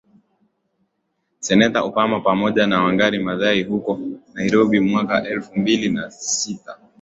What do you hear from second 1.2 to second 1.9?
Seneta